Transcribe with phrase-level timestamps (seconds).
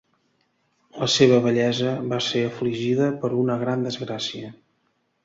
[1.01, 4.51] La seva vellesa va ser afligida per una gran desgràcia.